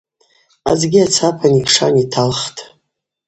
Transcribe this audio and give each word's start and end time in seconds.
Адзгьи 0.69 1.05
ацапан 1.07 1.53
йкшан 1.59 1.93
йталхтӏ. 2.03 2.59